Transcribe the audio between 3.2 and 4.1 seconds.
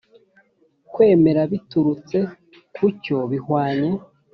bihwanye